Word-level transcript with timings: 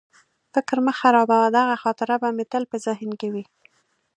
فکر 0.53 0.77
مه 0.85 0.93
خرابوه، 0.99 1.47
دغه 1.57 1.75
خاطره 1.83 2.15
به 2.21 2.29
مې 2.35 2.45
تل 2.51 2.63
په 2.71 2.77
ذهن 2.85 3.09
کې 3.19 3.27
وي. 3.33 3.43